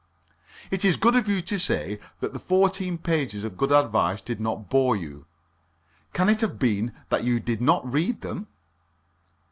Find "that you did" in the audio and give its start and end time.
7.09-7.61